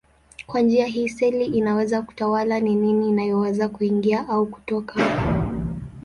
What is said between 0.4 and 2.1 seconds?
Kwa njia hii seli inaweza